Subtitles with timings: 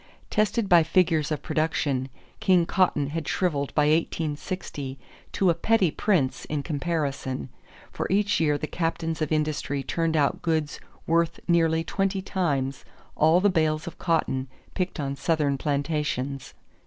[0.31, 2.09] Tested by figures of production,
[2.39, 4.97] King Cotton had shriveled by 1860
[5.33, 7.49] to a petty prince in comparison,
[7.91, 12.83] for each year the captains of industry turned out goods worth nearly twenty times
[13.15, 16.55] all the bales of cotton picked on Southern plantations.